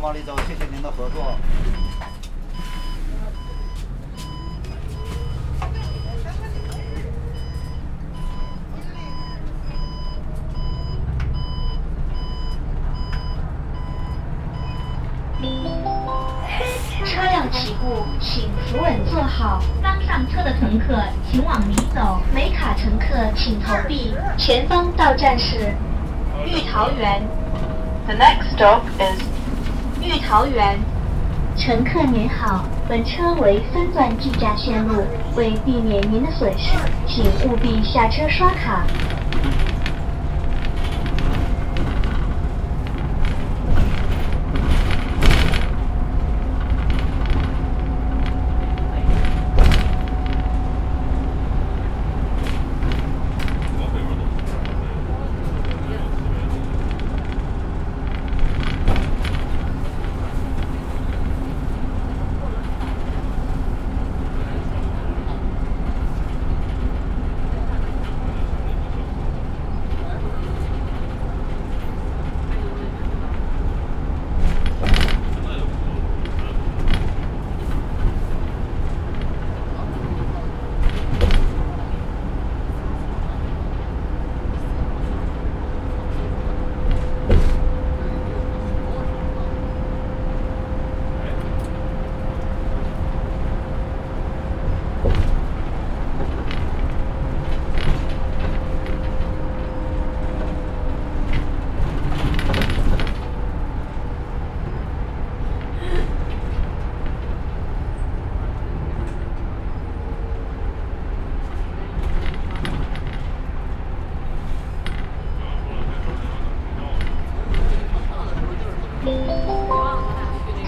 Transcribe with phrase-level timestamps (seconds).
[0.00, 1.34] 往里走，谢谢您的合作。
[17.04, 19.60] 车辆起步，请扶稳坐好。
[19.82, 24.14] 刚上车的乘客请往里走，没卡乘客请投币。
[24.36, 25.74] 前方到站是
[26.44, 27.22] 玉桃园。
[28.06, 29.27] The next stop is 玉
[30.28, 30.78] 桃园。
[31.56, 35.02] 乘客您好，本车为分段计价线路，
[35.34, 36.76] 为避免您的损失，
[37.06, 38.84] 请务必下车刷卡。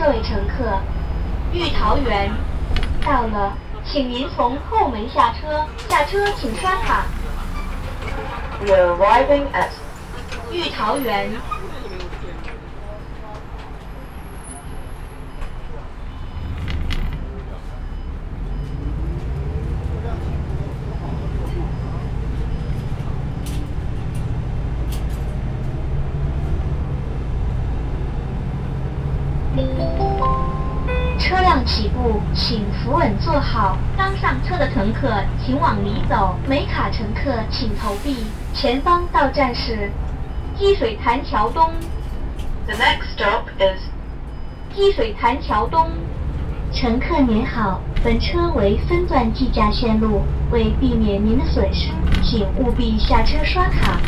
[0.02, 0.80] 各位乘客，
[1.52, 2.30] 玉桃园
[3.04, 3.52] 到了，
[3.92, 5.66] 请您从后门下车。
[5.88, 7.06] 下车请刷卡。
[8.64, 9.70] We're arriving at
[10.52, 11.32] 玉桃园。
[37.22, 38.16] 客请投币。
[38.54, 39.90] 前方到站是
[40.58, 41.70] 积水潭桥东。
[42.66, 43.80] the next stop is
[44.74, 45.88] 积水潭桥东。
[46.72, 51.90] 乘客您好，本车为分段计价线路，为避免您的损失，
[52.22, 54.00] 请务必下车刷卡。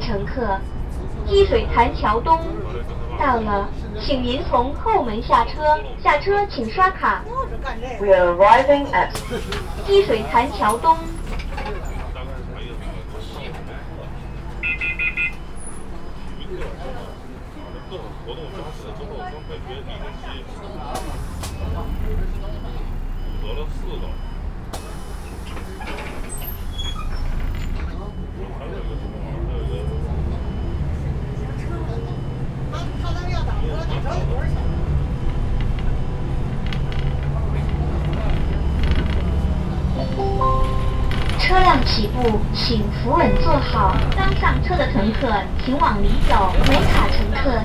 [0.00, 0.58] 乘客，
[1.26, 2.38] 积水潭桥东
[3.18, 3.68] 到了，
[4.00, 7.22] 请您从后门下车，下车请刷卡。
[8.00, 9.10] We are arriving at
[9.86, 10.96] 积水潭桥东。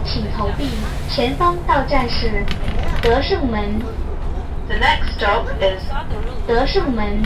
[0.05, 0.69] 请投币。
[1.09, 2.45] 前方到站是
[3.01, 3.79] 德胜门
[4.67, 5.83] ，the next stop is
[6.47, 7.21] 德胜门。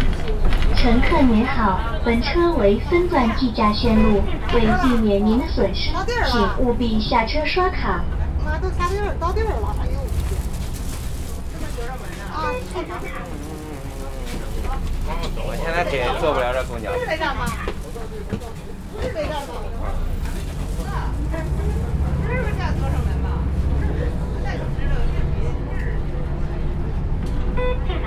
[0.75, 4.21] 乘客您好，本车为分段计价线路，
[4.53, 5.89] 为避免您的损失，
[6.29, 8.03] 请务必下车刷卡。
[8.45, 9.97] 妈都下地儿到地儿了，哎呦！
[12.31, 12.53] 啊，
[15.47, 16.93] 我现在真坐不了这公交。
[16.97, 17.47] 是北站吗？
[19.01, 19.55] 是北站吗？
[22.27, 23.25] 这是下德胜门吧？
[24.43, 24.69] 再就是
[27.87, 28.06] 这个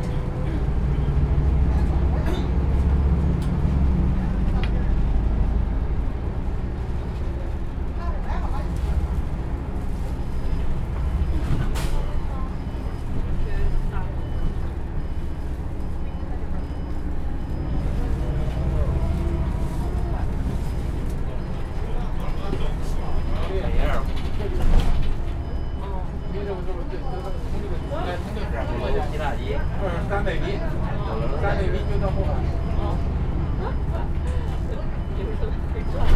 [29.11, 29.37] 其他的。
[29.83, 30.57] 嗯，三百米，
[31.41, 32.29] 三百米就到后海。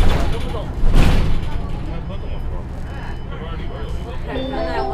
[0.08, 0.64] 他这么说，
[3.32, 4.94] 这边里边有一个。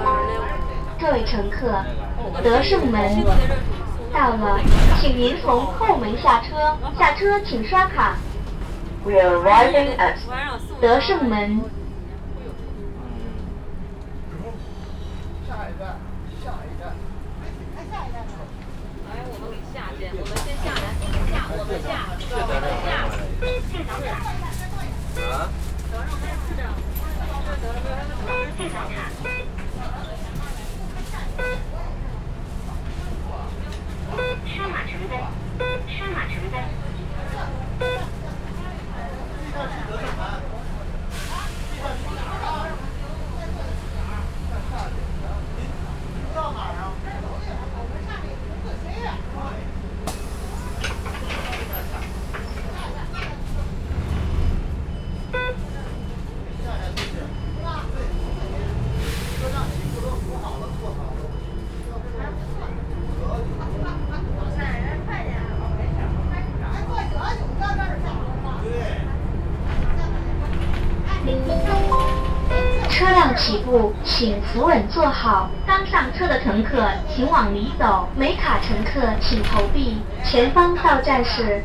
[1.00, 1.84] 各位乘客，
[2.44, 3.24] 德胜门
[4.14, 4.60] 到了，
[5.00, 6.42] 请您从后门下
[7.22, 8.18] 车，请刷卡。
[9.06, 10.16] we are arriving at
[10.82, 11.62] 德胜门。
[15.48, 16.00] 下一站，
[16.44, 16.96] 下一站。
[19.06, 20.82] 来，我们给下去，我们先下来，
[21.30, 22.90] 下，我们下，我们下。
[25.30, 25.48] 啊？
[34.48, 35.14] 车马城灯，
[35.88, 36.58] 车马城灯。
[73.34, 75.50] 起步，请扶稳坐好。
[75.66, 79.98] 刚上车的乘客请往里走，没卡乘客请投币。
[80.24, 81.64] 前方到站是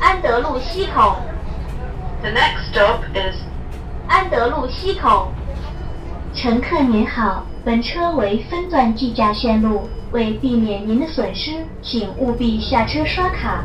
[0.00, 1.16] 安德路西口
[2.20, 3.36] ，the next stop is
[4.08, 5.32] 安德路西口。
[6.34, 13.64] 乘客您好，本车为分段计价线路，为避免您的损失，请务必下车刷卡。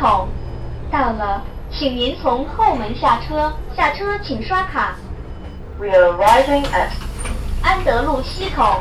[0.00, 0.28] 口
[0.90, 4.96] 到了，请您从后门下车，下车请刷卡。
[5.78, 6.90] we are arriving at
[7.62, 8.80] 安德路西口。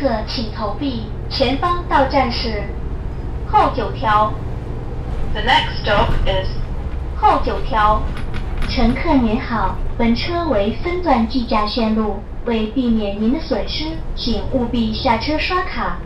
[0.00, 1.02] 客请投币。
[1.28, 2.62] 前方到站是
[3.46, 4.32] 后九条
[5.34, 6.48] ，the next stop is
[7.20, 8.00] 后九条。
[8.66, 13.84] 乘客您好，本车为分段计价线路，为为避免您的损失，
[14.16, 15.98] 请务必下车刷卡。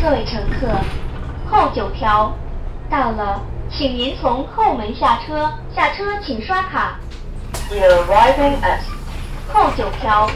[0.00, 0.68] 各位乘客，
[1.50, 2.32] 后九条
[2.88, 3.38] 到了，
[3.70, 6.98] 请您从后门下车，下车请刷卡。
[7.70, 8.80] We are arriving at
[9.52, 10.26] 后九条。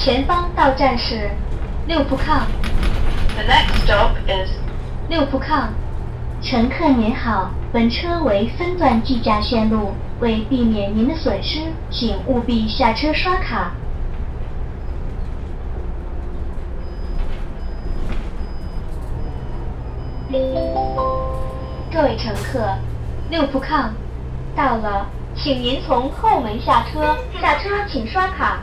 [0.00, 1.30] 前方到站是
[1.86, 2.46] 六铺抗
[3.34, 4.50] ，the next stop is
[5.10, 5.68] 六铺抗。
[6.40, 13.72] 乘客您好，本车为分段计价线路，为避免您的损失，请务必下车刷卡。
[21.92, 22.74] 各位乘客，
[23.28, 23.92] 六铺抗
[24.56, 28.60] 到了，请您从后门下车，下车请刷卡。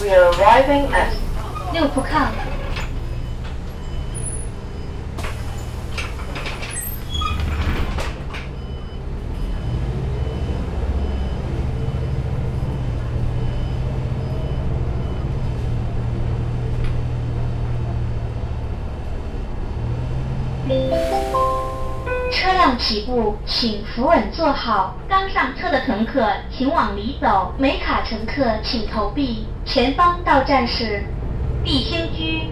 [0.00, 1.12] We are arriving at
[1.72, 2.02] 六铺
[22.86, 24.94] 起步，请扶稳坐好。
[25.08, 26.24] 刚上车的乘客
[26.56, 29.44] 请往里走，没卡乘客请投币。
[29.64, 31.02] 前方到站是
[31.64, 32.42] 地兴居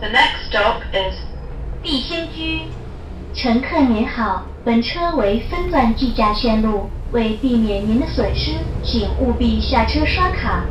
[0.00, 1.14] ，the next stop is
[1.82, 2.60] 地兴居。
[3.32, 8.50] 乘客您好，本车为分段计价线路，为避免您的损失，
[8.82, 10.62] 请务必下车刷卡。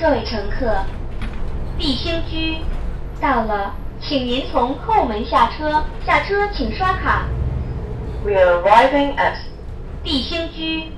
[0.00, 0.84] 各位乘客，
[1.78, 2.56] 碧兴居
[3.20, 7.26] 到了，请您从后门下车，下车请刷卡。
[8.24, 9.36] we are arriving at
[10.02, 10.90] 碧兴居。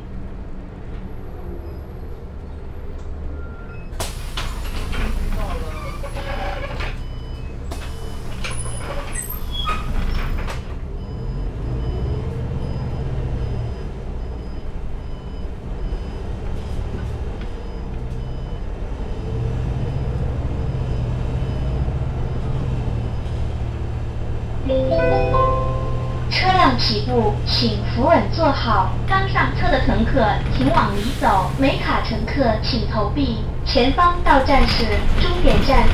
[33.72, 34.84] 前方到站是
[35.20, 35.84] 终点站，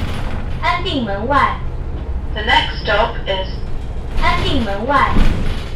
[0.62, 1.59] 安定门外。
[2.33, 3.50] the next stop is
[4.23, 5.11] 安定门外，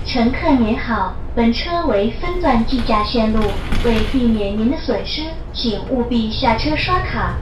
[0.07, 3.43] 乘客您好，本车为分段计价线路，
[3.85, 7.35] 为避免您的损失，请务必下车刷卡。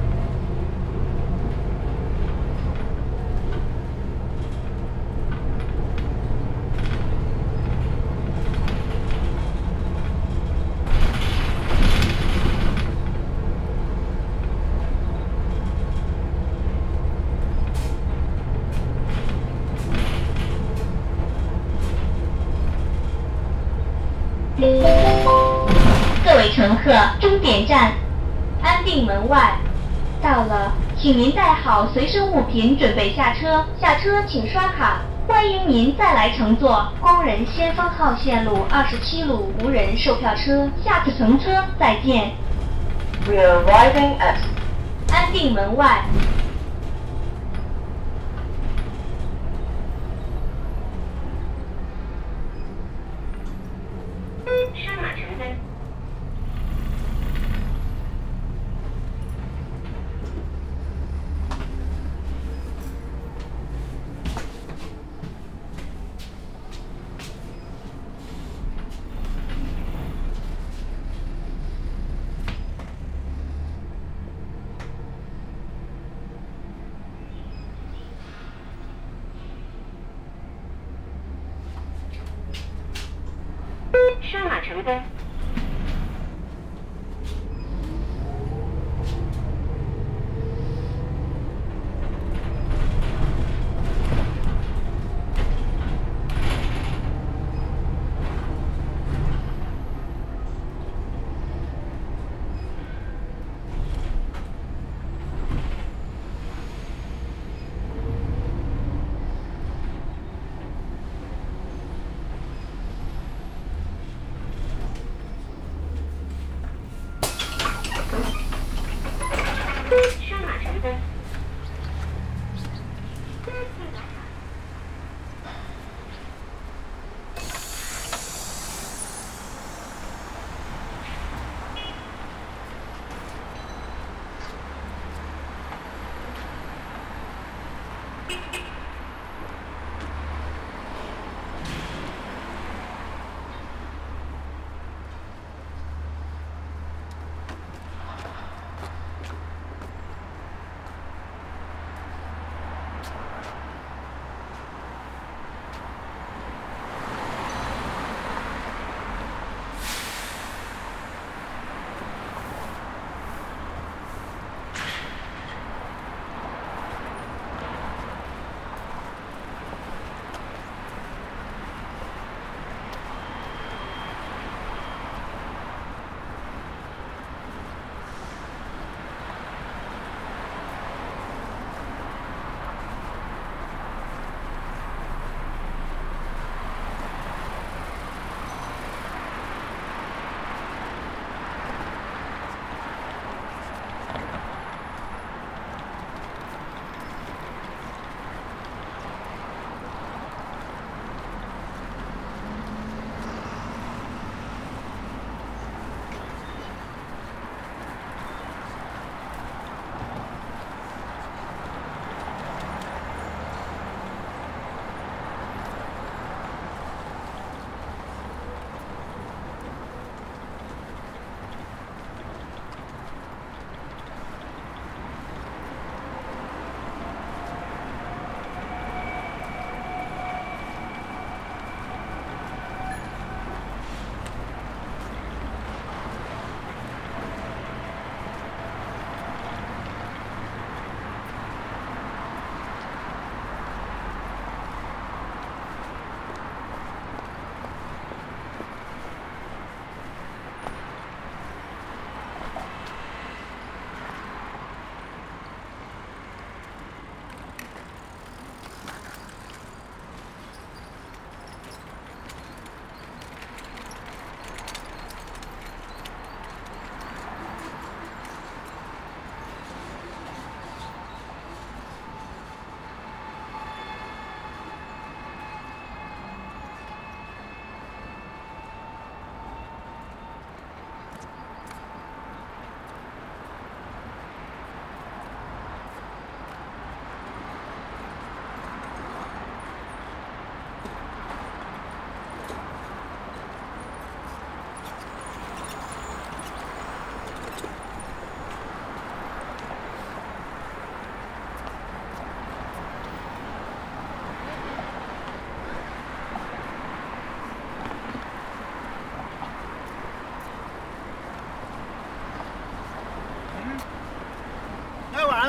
[24.61, 27.93] 各位乘客，终点站
[28.61, 29.57] 安定门外
[30.21, 33.65] 到了，请您带好随身物品，准备下车。
[33.81, 35.03] 下车请刷卡。
[35.29, 40.69] 欢迎您再来乘坐工人先锋号线路二十七路无人售票车。
[40.85, 42.33] 下次乘车再见。
[43.29, 44.39] We are arriving at
[45.13, 46.03] 安定门外。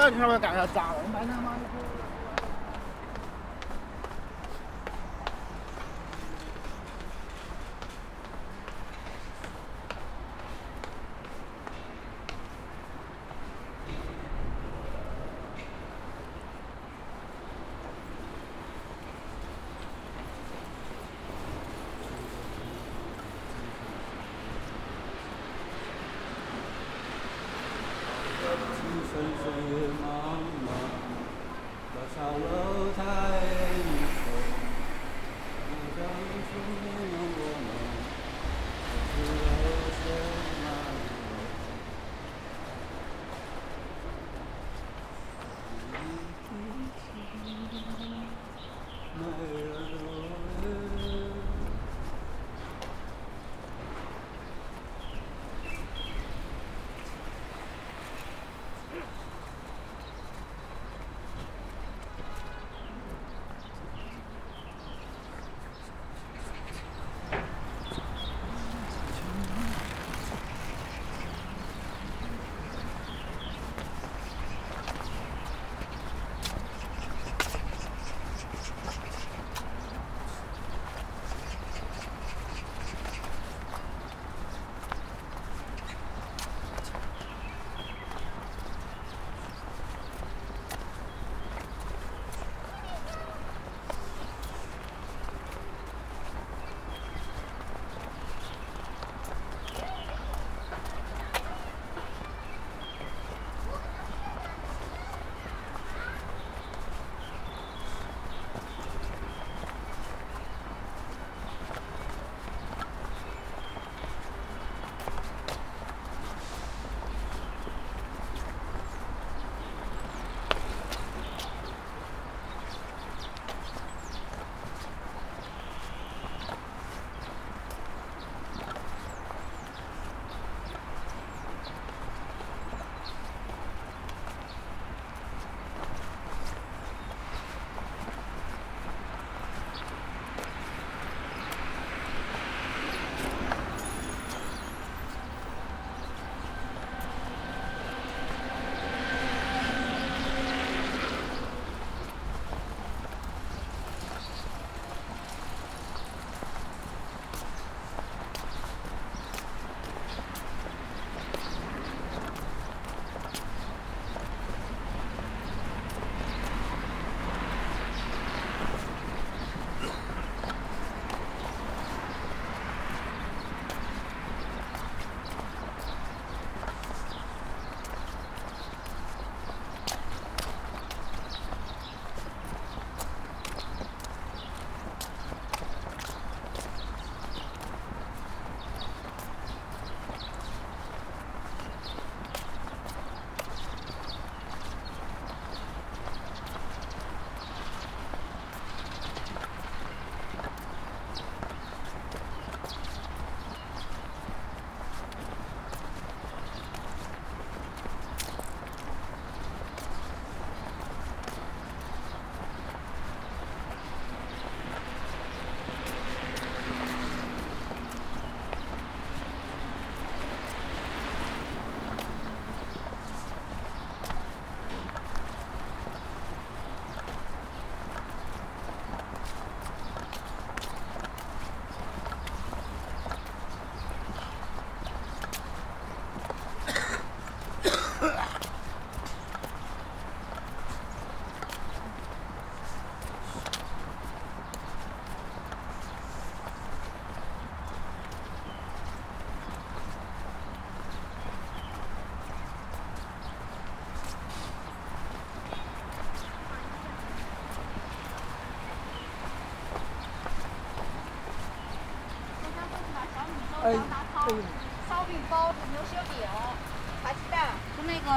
[0.10, 1.60] 你上面赶上砸了，满他妈的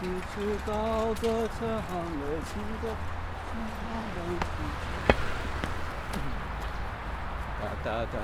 [0.00, 0.72] 几尺高
[1.20, 2.84] 的墙垒，轻的
[7.60, 8.14] 哒哒哒。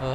[0.00, 0.06] 啊。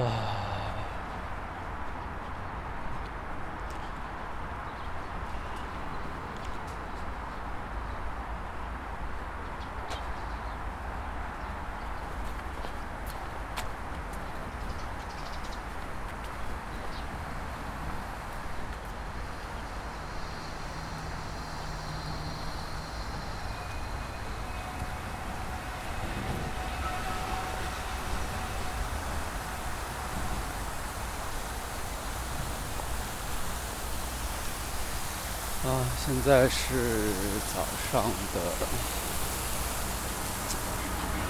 [35.65, 35.69] 啊，
[36.05, 37.11] 现在是
[37.51, 38.39] 早上的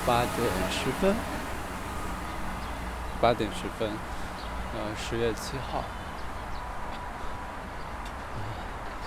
[0.05, 1.15] 八点十分，
[3.21, 3.89] 八点十分，
[4.73, 5.81] 呃，十月七号，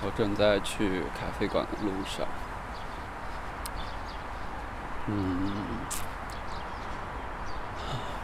[0.00, 2.26] 我正在去咖啡馆的路上，
[5.08, 5.52] 嗯，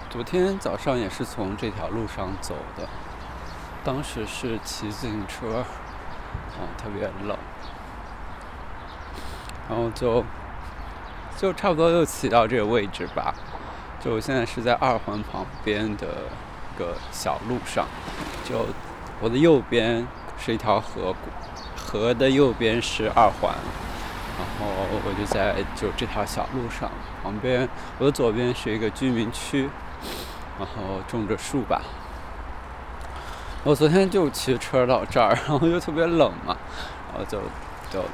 [0.08, 2.88] 昨天早上也是从这条路上走的，
[3.84, 5.62] 当时是骑自行车。
[6.60, 7.36] 嗯，特别冷，
[9.68, 10.24] 然后就
[11.36, 13.34] 就差不多就骑到这个位置吧。
[14.00, 16.06] 就我现在是在二环旁边的
[16.74, 17.86] 一个小路上，
[18.44, 18.66] 就
[19.20, 20.06] 我的右边
[20.38, 21.14] 是一条河，
[21.76, 23.54] 河的右边是二环，
[24.38, 24.66] 然后
[25.04, 26.90] 我就在就这条小路上
[27.22, 29.70] 旁边，我的左边是一个居民区，
[30.58, 31.80] 然后种着树吧。
[33.64, 36.54] 我昨天就骑车到这儿，然后就特别冷嘛，
[37.10, 37.38] 然后就
[37.90, 38.04] 就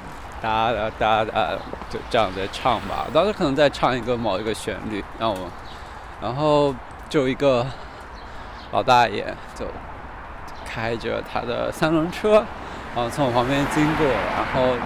[0.41, 1.59] 哒哒哒哒
[1.91, 3.05] 就这样在唱吧。
[3.13, 5.49] 当时可能在唱一个某一个旋律，让我，
[6.23, 6.73] 然后
[7.09, 7.67] 就一个
[8.71, 9.67] 老大爷就
[10.65, 12.45] 开着他的三轮车，
[12.95, 14.77] 然后从我旁边经过，然后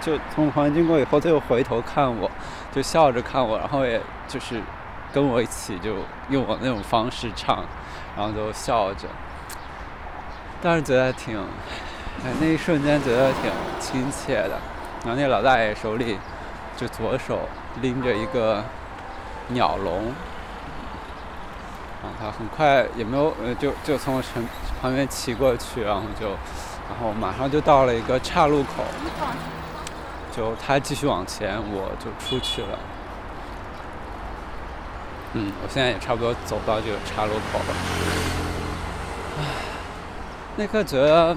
[0.00, 2.30] 就从我旁边经过以后，他又回头看我，
[2.70, 4.62] 就笑着看我，然后也就是
[5.12, 5.96] 跟我一起就
[6.28, 7.64] 用我那种方式唱，
[8.16, 9.08] 然后就笑着。
[10.62, 11.36] 当时觉得挺，
[12.24, 14.60] 哎，那一瞬间觉得挺亲切的。
[15.04, 16.16] 然后那老大爷手里
[16.76, 17.40] 就左手
[17.80, 18.62] 拎着一个
[19.48, 20.14] 鸟笼，
[22.00, 24.46] 然后他很快也没有呃，就就从我身
[24.80, 28.84] 旁边骑过去，然后就，然后马上就到了一个岔路口，
[30.30, 32.78] 就他继续往前，我就出去了。
[35.32, 38.31] 嗯，我现在也差不多走到这个岔路口了。
[40.54, 41.34] 那刻觉得，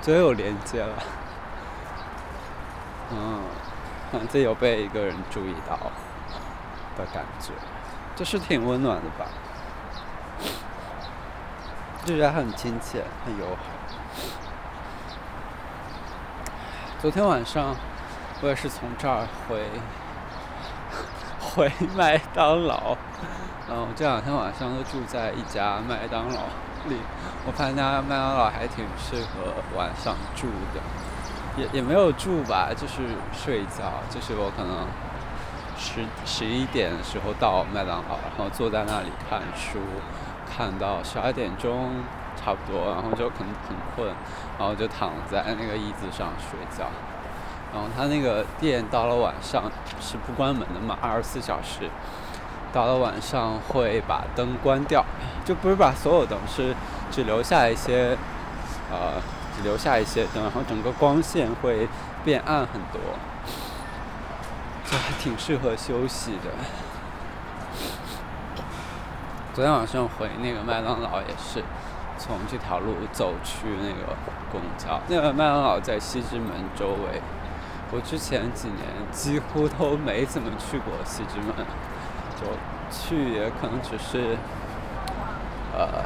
[0.00, 0.94] 觉得有连接了，
[3.10, 3.40] 嗯，
[4.12, 5.76] 反正有被一个人注意到
[6.96, 7.50] 的感觉，
[8.14, 9.26] 就是挺温暖的吧，
[12.04, 13.62] 就觉得很亲切，很友好。
[17.00, 17.74] 昨天晚上，
[18.40, 19.64] 我也是从这儿回
[21.40, 22.96] 回麦当劳，
[23.68, 26.42] 然后这两天晚上都住在一家麦当劳。
[27.46, 30.80] 我发现家麦当劳还挺适合晚上住的，
[31.56, 34.02] 也也没有住吧，就是睡觉。
[34.10, 34.86] 就是我可能
[35.76, 39.78] 十十一点的时候到麦当劳，然后坐在那里看书，
[40.46, 41.90] 看到十二点钟
[42.36, 44.08] 差不多，然后就可能很困，
[44.58, 46.90] 然后就躺在那个椅子上睡觉。
[47.74, 49.70] 然后他那个店到了晚上
[50.00, 51.90] 是不关门的嘛，二十四小时。
[52.72, 55.04] 到了晚上会把灯关掉，
[55.44, 56.74] 就不是把所有灯，是
[57.10, 58.16] 只留下一些，
[58.90, 59.20] 呃，
[59.56, 61.88] 只留下一些灯，然后整个光线会
[62.24, 63.00] 变暗很多，
[64.84, 66.50] 就还挺适合休息的。
[69.54, 71.64] 昨天晚上回那个麦当劳也是
[72.18, 74.14] 从这条路走去那个
[74.52, 77.22] 公交，那个麦当劳在西直门周围，
[77.90, 81.64] 我之前几年几乎都没怎么去过西直门。
[82.36, 82.46] 就
[82.90, 84.36] 去也可能只是，
[85.76, 86.04] 呃，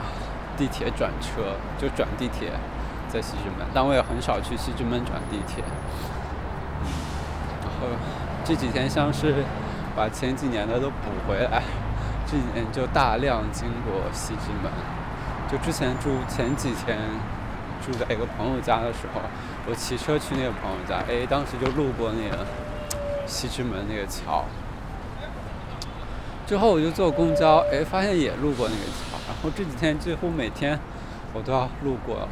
[0.57, 2.53] 地铁转车就转地铁，
[3.09, 5.64] 在西直门，但我也很少去西直门转地铁。
[7.62, 7.97] 然后
[8.45, 9.45] 这几天像是
[9.97, 11.62] 把前几年的都补回来，
[12.25, 14.71] 这几年就大量经过西直门。
[15.51, 16.97] 就之前住前几天
[17.85, 19.21] 住在一个朋友家的时候，
[19.69, 22.47] 我骑车去那个朋友家，哎，当时就路过那个
[23.27, 24.45] 西直门那个桥。
[26.50, 29.16] 之后我就坐公交，哎，发现也路过那个桥。
[29.28, 30.76] 然后这几天几乎每天
[31.32, 32.28] 我都要路过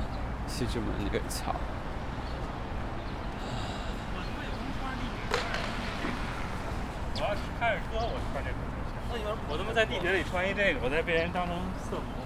[0.48, 1.54] 西直门那个桥。
[7.14, 8.59] 我要是开着车我穿这种
[9.12, 9.24] 就行。
[9.48, 11.54] 我他妈在地铁里穿一这个，我在被人当成
[11.88, 12.17] 色魔。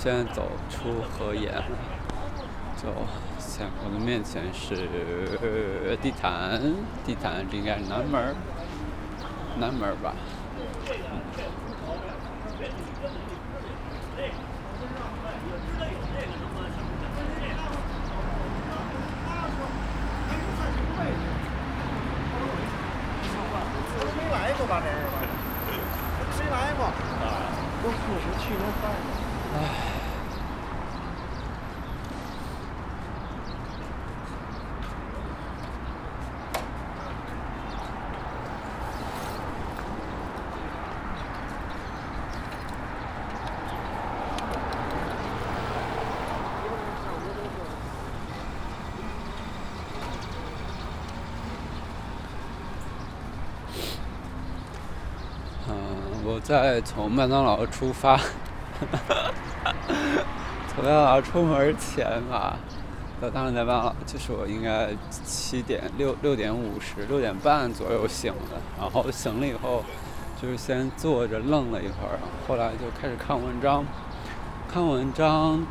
[0.00, 1.64] 现在走出河沿了，
[2.76, 2.88] 就
[3.36, 4.76] 前我的面前是
[6.00, 6.62] 地坛，
[7.04, 8.32] 地坛这应该是南门儿，
[9.58, 10.14] 南门儿吧。
[24.16, 24.80] 没来过吧？
[24.80, 25.18] 这是吧？
[26.38, 26.86] 没来过。
[27.82, 28.96] 都四十去年办的。
[29.54, 29.60] 唉。
[55.70, 58.16] 嗯，我在从麦当劳出发，
[60.66, 62.56] 从麦当劳出门前吧，
[63.20, 69.84] 到当时在麦当劳，就是我应该七点六六点五十六点半左右醒的，然后醒了以后，
[70.40, 73.84] 就是先坐着愣了一会儿，后来就开始看文章，
[74.72, 75.66] 看文章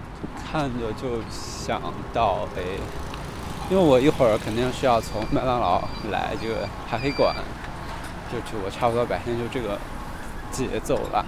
[0.46, 1.82] 看着就想
[2.14, 2.62] 到哎，
[3.72, 7.36] 因为我一会儿肯定是要从麦当劳来这个咖啡馆。
[8.30, 9.80] 就就我差不多白天就这个
[10.52, 11.26] 节奏了，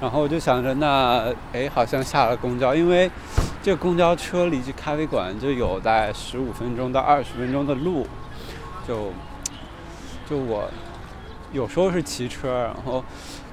[0.00, 3.10] 然后我就想着那哎好像下了公交，因为
[3.62, 8.06] 这公交车离这咖啡馆就有大概十五分钟到二十分钟的路，
[8.86, 9.12] 就
[10.28, 10.68] 就我
[11.52, 13.02] 有时候是骑车，然后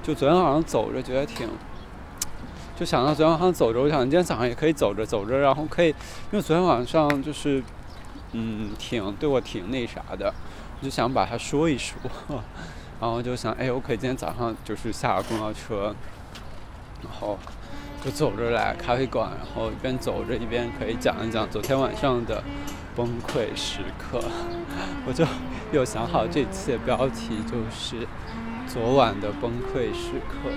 [0.02, 1.48] 就昨天晚上走着觉得挺，
[2.76, 7.62] 就想到昨天晚上走着，我想今天早上也可以走着走着，然后可以，因为昨天晚上就是
[8.32, 10.32] 嗯挺对我挺那啥的。
[10.80, 11.96] 我就想把它说一说，
[13.00, 15.94] 然后就想，哎，我可以今天早上就是下了公交车，
[17.02, 17.38] 然后
[18.02, 22.42] 就走着来咖啡馆，然后一边走着一边可以讲一讲昨天晚上的
[22.96, 24.22] 崩溃时刻。
[25.06, 25.26] 我就
[25.72, 28.06] 有想好这次的标题就是
[28.66, 30.50] 昨晚的崩溃时刻。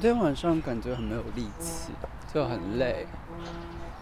[0.00, 1.92] 昨天晚上感觉很没有力气，
[2.32, 3.06] 就很累，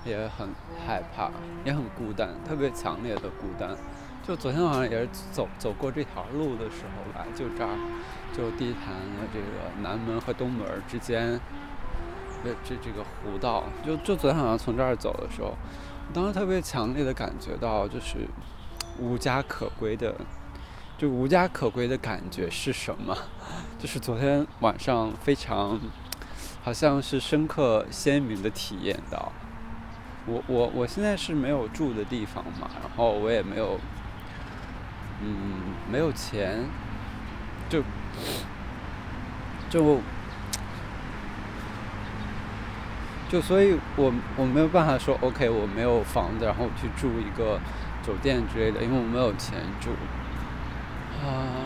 [0.05, 0.49] 也很
[0.87, 1.29] 害怕，
[1.65, 3.77] 也很孤单，特别强烈的孤单。
[4.25, 7.77] 就昨天晚上也是走走过这条路的时候吧，就这儿，
[8.33, 11.41] 就地坛的这个南门和东门之间，
[12.45, 15.57] 这这这个湖道，就就昨天晚上从这儿走的时候，
[16.15, 18.19] 当时特别强烈的感觉到就是
[19.01, 20.15] 无家可归的。
[20.97, 23.17] 就无家可归的感觉是什么？
[23.79, 25.79] 就是昨天晚上非常，
[26.65, 29.33] 好像是深刻鲜明的体验到。
[30.27, 33.79] 我我我现在是没有住的地方嘛，然后我也没有，
[35.23, 35.61] 嗯，
[35.91, 36.67] 没有钱，
[37.69, 37.83] 就
[39.71, 40.01] 就
[43.31, 47.61] 就所以，我我没有办法说 OK，我没有房子，然后去住一个
[48.03, 49.91] 酒店之类的，因为我没有钱住。
[51.23, 51.58] 啊，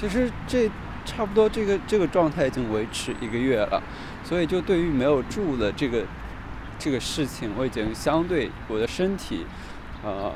[0.00, 0.66] 其实这
[1.04, 3.82] 差不多这个这个状态已经维持一个月了，
[4.24, 6.06] 所以就对于没有住的这个
[6.78, 9.44] 这个事情，我已经相对我的身体，
[10.02, 10.32] 呃，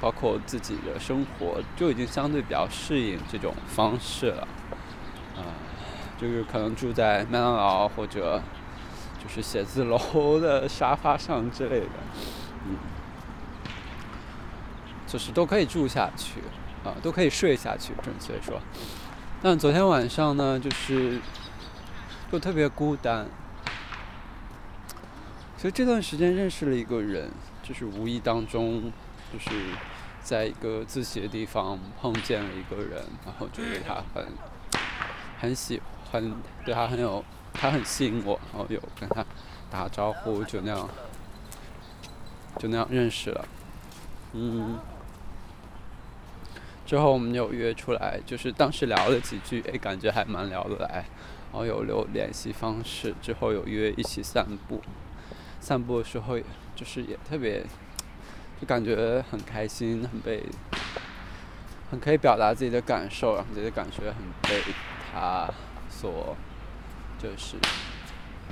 [0.00, 4.48] 包括自己的生活，就已经相对比较适应这种方式了。
[5.36, 5.46] 啊，
[6.18, 8.42] 就是可能住在麦当劳或者
[9.22, 11.86] 就是写字楼的沙发上之类的，
[12.66, 12.76] 嗯，
[15.06, 16.40] 就是都可以住下去。
[16.84, 18.60] 啊，都可以睡下去，准确说。
[19.44, 21.20] 但昨天晚上呢，就是
[22.32, 23.26] 就特别孤单。
[25.58, 27.30] 其实这段时间认识了一个人，
[27.62, 28.90] 就是无意当中，
[29.30, 29.50] 就是
[30.22, 34.26] 在一个自习的地方碰见了一个人，然后就对他很
[35.38, 36.34] 很喜欢
[36.64, 37.22] 对他很有
[37.52, 39.22] 他很吸引我，然后有跟他
[39.70, 40.88] 打招呼，就那样
[42.58, 43.46] 就那样认识了，
[44.32, 44.78] 嗯。
[46.94, 51.04] 之后我们有约出来，就是当时聊了几句，哎，感觉还蛮聊得来，
[51.50, 53.12] 然后有留联系方式。
[53.20, 54.80] 之后有约一起散步，
[55.58, 56.38] 散步的时候
[56.76, 57.64] 就是也特别，
[58.60, 60.40] 就感觉很开心，很被，
[61.90, 64.62] 很可以表达自己的感受，然后自己的感觉很被
[65.12, 65.52] 他
[65.90, 66.36] 所，
[67.18, 67.56] 就是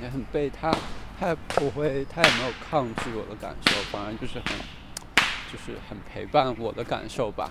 [0.01, 0.69] 也很被他，
[1.17, 4.57] 他也不会，他也没有抗拒我的感受，反而就是很，
[5.49, 7.49] 就是很陪伴我的感受吧。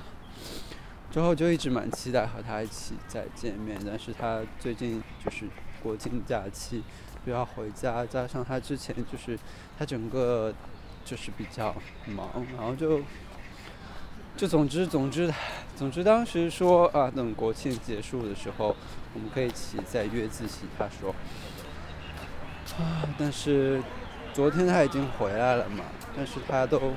[1.12, 5.44] 之后就一直蛮期待和他一起再见面，但是他最近就是
[5.82, 6.82] 国庆假期
[7.26, 9.38] 又要回家，加上他之前就是
[9.78, 10.54] 他整个
[11.04, 13.02] 就是比较忙，然后就
[14.38, 15.30] 就总之总之
[15.76, 18.74] 总之当时说啊，等国庆结束的时候
[19.12, 20.60] 我们可以一起再约自习。
[20.78, 21.14] 他说
[22.78, 23.82] 啊，但是
[24.32, 25.84] 昨天他已经回来了嘛，
[26.16, 26.94] 但是他都。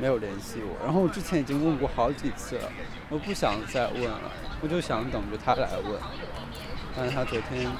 [0.00, 2.72] 没有联系我，然后我之前已经问过好几次了，
[3.10, 4.32] 我不想再问了，
[4.62, 6.00] 我就想等着他来问，
[6.96, 7.70] 但是他昨天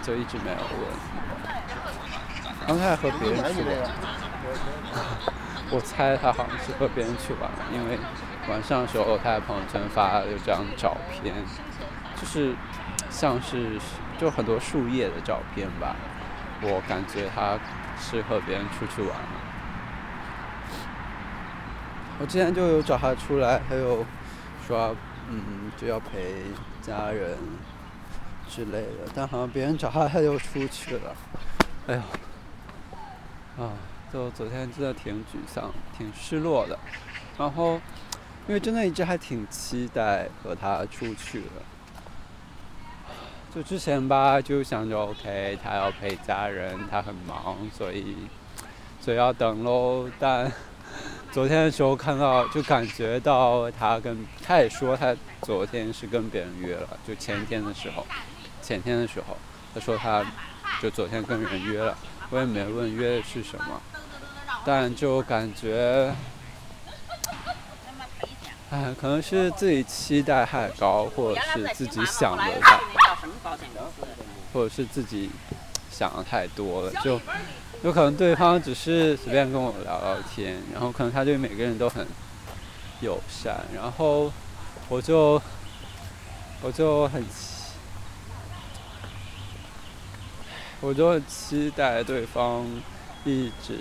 [0.00, 0.86] 就一直没有问，
[2.66, 3.90] 然后他还和别人去了，
[5.72, 7.98] 我猜他好像是和别人去玩了，因为
[8.48, 11.34] 晚上的时候他在朋友圈发了一张照片，
[12.14, 12.54] 就是
[13.10, 13.76] 像是
[14.18, 15.96] 就很多树叶的照片吧，
[16.62, 17.58] 我感觉他
[17.98, 19.49] 是和别人出去玩了。
[22.20, 24.04] 我之前就有找他出来，还有
[24.66, 24.94] 说，
[25.30, 26.42] 嗯，就要陪
[26.82, 27.38] 家人
[28.46, 31.16] 之类的，但好像别人找他，他就出去了。
[31.86, 31.94] 哎
[33.56, 33.72] 呦，啊，
[34.12, 36.78] 就昨天真的挺沮丧、挺失落的。
[37.38, 37.80] 然后，
[38.46, 41.62] 因为真的一直还挺期待和他出去的。
[43.54, 48.14] 就之前吧，就想着 OK，他要陪家人，他很忙，所以，
[49.00, 50.06] 所以要等喽。
[50.18, 50.52] 但
[51.32, 58.04] 昨天的时候看到，就感觉到他跟他也说他昨天是跟别人约了，就前天的时候，
[58.60, 59.36] 前天的时候，
[59.72, 60.24] 他说他
[60.82, 61.96] 就昨天跟人约了，
[62.30, 63.80] 我也没问约的是什么，
[64.64, 66.12] 但就感觉，
[68.70, 72.80] 哎，可能是自己期待太高，或者是自己想的太，
[74.52, 75.30] 或者是自己
[75.92, 77.20] 想的太多了，就。
[77.82, 82.06] 有可能对方只是随便跟我聊聊天，然后可能他对每个人都很
[83.00, 84.30] 友善，然后
[84.90, 85.40] 我就
[86.60, 87.24] 我就很，
[90.82, 92.66] 我就很期待对方
[93.24, 93.78] 一直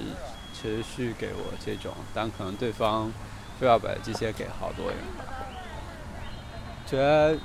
[0.54, 3.12] 持续给我这种，但可能对方
[3.60, 4.97] 不要把这些给好多人，
[6.88, 7.38] 觉得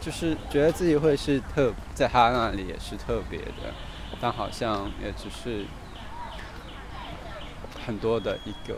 [0.00, 3.74] 就是觉得自己会是特在他那里也是特别的。
[4.20, 5.64] 但好像也只是
[7.86, 8.76] 很多的一个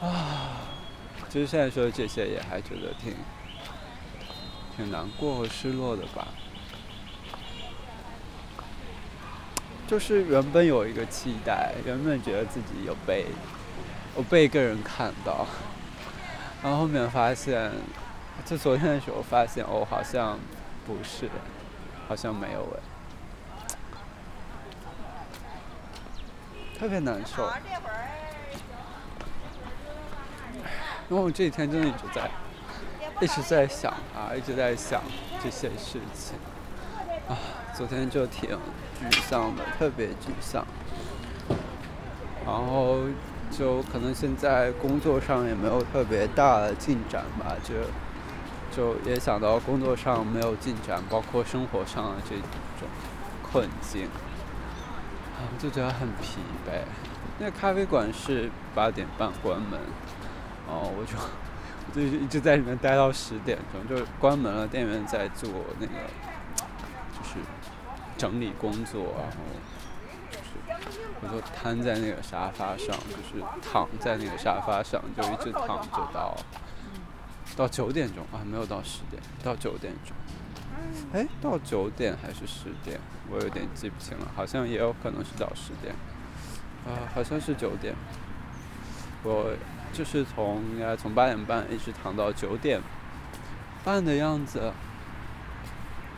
[0.00, 0.60] 啊，
[1.28, 3.12] 其实现在说这些也还觉得挺
[4.76, 6.28] 挺难过和失落的吧。
[9.86, 13.26] 就是原本有一个期待，原本觉得自己有被
[14.16, 15.46] 有被一个人看到，
[16.62, 17.70] 然后后面发现，
[18.44, 20.38] 就昨天的时候发现，哦，好像
[20.86, 21.28] 不是，
[22.08, 22.93] 好像没有哎。
[26.84, 27.50] 特别难受，
[31.08, 32.30] 因为我这几天真的一直在，
[33.22, 35.00] 一直在想啊，一直在想
[35.42, 36.36] 这些事情，
[37.26, 37.40] 啊，
[37.74, 38.50] 昨天就挺
[39.00, 40.66] 沮丧的，特别沮丧，
[42.44, 42.98] 然后
[43.50, 47.74] 就可能现在工作上也没有特别大的进展吧，就
[48.76, 52.36] 就也想到工作上没有进展，包括生活上的这
[52.78, 52.86] 种
[53.42, 54.06] 困境。
[55.58, 56.82] 就觉得很疲惫。
[57.38, 59.80] 那咖啡馆是八点半关门，
[60.68, 61.16] 然后我就
[61.88, 64.66] 我就一直在里面待到十点钟，就关门了。
[64.68, 65.92] 店员在做那个
[67.18, 67.36] 就是
[68.16, 69.36] 整理工作，然后
[70.30, 70.50] 就是
[71.22, 76.36] 我就瘫在那个沙发上，就是躺在那个沙发上，就一直躺着到
[77.56, 80.14] 到九点钟啊，没有到十点，到九点钟。
[81.12, 82.98] 哎，到九点还是十点？
[83.30, 85.94] 我有点记不清了，好像也有可能是到十点。
[86.86, 87.94] 啊，好像是九点。
[89.22, 89.54] 我
[89.92, 92.80] 就是从应该从八点半一直躺到九点
[93.82, 94.72] 半的样子，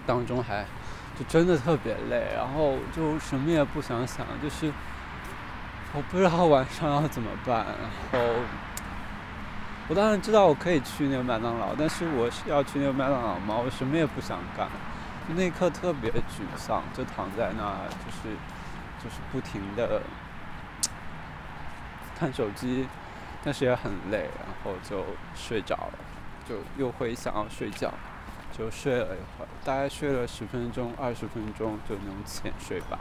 [0.06, 0.64] 当中还
[1.18, 4.72] 就真的特别累，然后就什么也不想想，就是
[5.94, 7.64] 我不知道晚上要怎么办。
[7.64, 8.18] 然后
[9.88, 13.56] 我当然知道我可以去那个麦当劳，但是我是要去那个麦当劳吗？
[13.56, 14.68] 我什么也不想干，
[15.28, 18.34] 就那一刻特别沮丧，就躺在那儿，就是
[19.02, 20.02] 就是不停的
[22.18, 22.88] 看手机，
[23.44, 25.04] 但是也很累，然后就
[25.36, 25.98] 睡着了，
[26.48, 27.94] 就又会想要睡觉，
[28.50, 32.98] 就睡了一会儿，大概睡了十分钟、二十分钟就那种浅睡吧，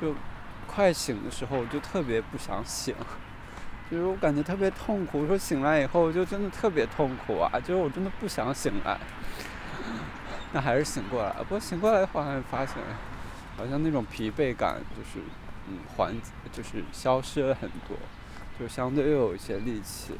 [0.00, 0.14] 就
[0.66, 2.94] 快醒的时候就特别不想醒。
[3.90, 7.50] 就是我感觉特别痛苦，说醒来以后就真的特别痛苦啊！
[7.58, 8.96] 就是我真的不想醒来，
[10.54, 11.32] 那还是醒过来。
[11.40, 12.76] 不过醒过来后来发现，
[13.56, 15.18] 好像那种疲惫感就是
[15.68, 16.14] 嗯缓，
[16.52, 17.96] 就是消失了很多，
[18.58, 20.14] 就相对又有一些力气。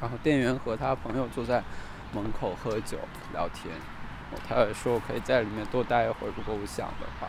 [0.00, 1.62] 然后店员和他朋友坐在
[2.12, 2.98] 门口喝酒
[3.32, 3.74] 聊天，
[4.46, 7.28] 他也说我可以在里面多待一会儿，如果我想的话。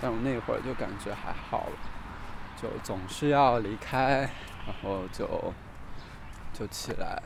[0.00, 1.95] 但我那会儿就感觉还好了。
[2.60, 4.30] 就总是要离开，
[4.66, 5.52] 然后就
[6.52, 7.22] 就起来，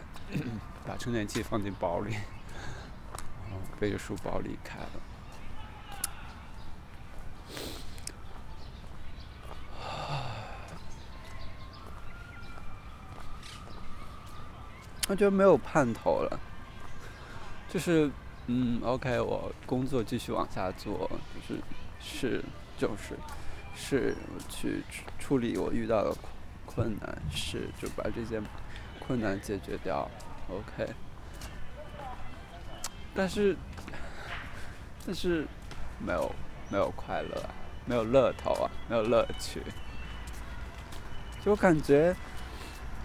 [0.87, 4.91] 把充电器放进包里，然后背着书包离开了。
[15.09, 16.39] 我觉得没有盼头了，
[17.69, 18.09] 就是
[18.47, 21.61] 嗯，OK，我工作继续往下做，就是
[22.01, 22.45] 是
[22.79, 23.19] 就是。
[23.81, 24.15] 是
[24.49, 24.83] 去
[25.19, 26.15] 处理我遇到的
[26.67, 28.41] 困难，是就把这些
[28.99, 30.09] 困难解决掉
[30.49, 30.93] ，OK。
[33.15, 33.57] 但是，
[35.05, 35.47] 但是
[35.99, 36.31] 没有
[36.69, 37.51] 没有快乐，
[37.87, 39.63] 没有乐头啊，没有乐趣。
[41.43, 42.15] 就感觉，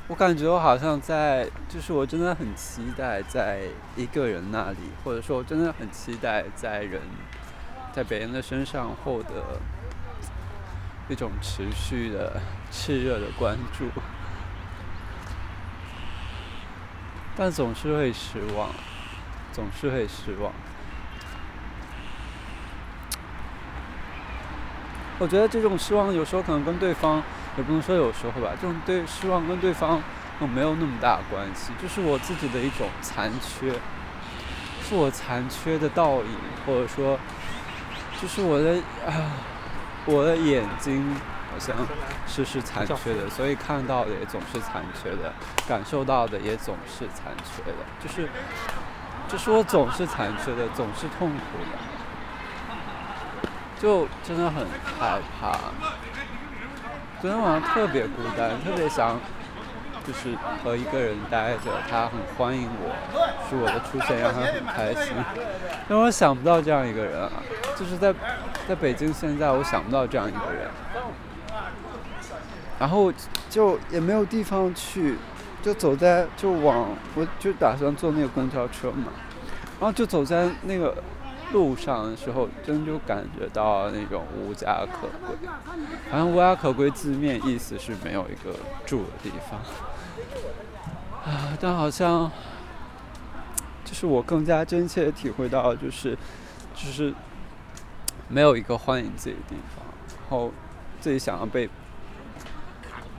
[0.10, 3.62] 我感觉我好像在，就是我真的很期待在
[3.96, 7.02] 一个人那里，或者说我真的很期待在人，
[7.94, 9.58] 在别人的身上获得。
[11.08, 12.42] 一种持续的
[12.72, 13.86] 炽热的关注，
[17.38, 18.70] 但总是会失望，
[19.54, 20.52] 总是会失望。
[25.20, 27.22] 我觉得这种失望有时候可能跟对方，
[27.56, 30.02] 也不能说有时候吧，这种对失望跟对方
[30.54, 33.72] 没有那么大关系，就是我自己的一种残缺，
[34.84, 36.36] 是我残缺的倒影，
[36.66, 37.20] 或者说，
[38.20, 39.14] 就是我的啊。
[40.06, 41.16] 我的眼睛
[41.52, 41.76] 好像
[42.28, 45.34] 是是残缺的，所以看到的也总是残缺的，
[45.68, 48.30] 感受到的也总是残缺的，就是，
[49.28, 53.50] 就是我总是残缺的，总是痛苦的，
[53.82, 54.68] 就真的很
[55.00, 55.58] 害怕。
[57.22, 59.20] 昨天晚上特别孤单，特别想。
[60.06, 62.94] 就是和一个人待着，他很欢迎我，
[63.50, 65.14] 是我的出现让他很开心。
[65.90, 67.32] 但我想不到这样一个人啊，
[67.76, 68.14] 就是在
[68.68, 70.70] 在北京现在，我想不到这样一个人。
[72.78, 73.12] 然后
[73.50, 75.18] 就也没有地方去，
[75.64, 79.14] 就走在就往我就打算坐那个公交车嘛，
[79.80, 80.94] 然后就走在那个
[81.54, 85.48] 路上的时候，真就感觉到那种无家可归。
[86.12, 88.54] 好像无家可归字面意思是没有一个
[88.86, 89.62] 住的地方。
[91.26, 92.32] 啊，但好像
[93.84, 96.18] 就是我更加真切的体会到，就是
[96.76, 97.14] 就是
[98.28, 99.86] 没有一个欢迎自己的地方，
[100.22, 100.52] 然后
[101.02, 101.70] 自己想要被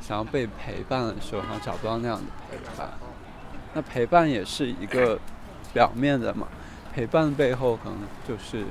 [0.00, 2.90] 想要被陪伴的时候，好像找不到那样的陪伴。
[3.74, 5.18] 那陪伴也是一个
[5.74, 6.46] 表面的嘛，
[6.94, 8.64] 陪伴背后可能就是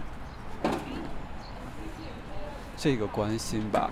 [2.78, 3.92] 这个关心吧。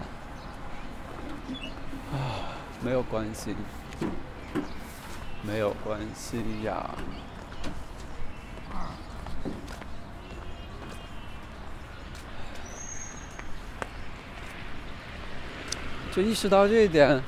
[2.14, 2.16] 啊，
[2.82, 3.56] 没有关心。
[5.45, 6.89] 没有关系呀，
[16.12, 17.22] 就意识到这一点，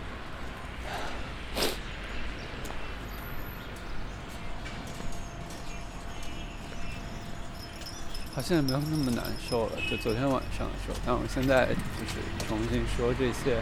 [8.34, 9.74] 好像也没有那么难受了。
[9.90, 13.58] 就昨天晚上的时候，但我现在就是重新说这些，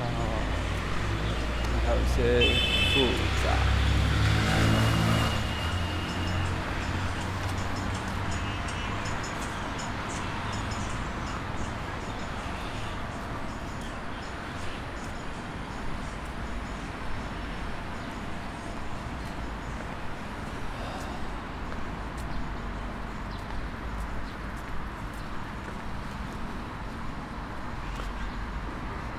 [0.00, 0.57] 啊。
[1.88, 2.54] 还有些
[2.92, 3.00] 复
[3.42, 3.78] 杂。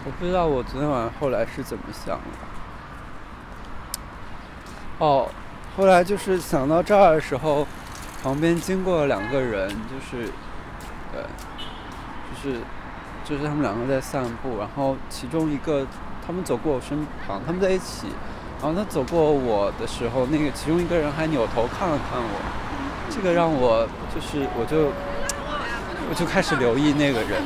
[0.05, 2.58] 我不知道我昨天晚上后来是怎么想的。
[4.99, 5.27] 哦，
[5.77, 7.65] 后来就是想到这儿的时候，
[8.21, 10.29] 旁边经过了两个人，就是，
[11.13, 11.23] 呃，
[12.29, 12.59] 就是，
[13.23, 15.87] 就是他们两个在散步，然后其中一个
[16.27, 18.07] 他们走过我身旁，他们在一起，
[18.61, 24.91] 然后他走过我的时候，那个其中一个人还扭头看了看我，这个让我就是我就
[26.09, 27.41] 我就开始留意那个人，